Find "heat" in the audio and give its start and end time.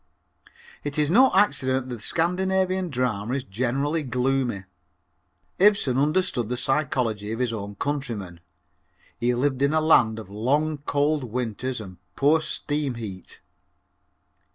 12.95-13.41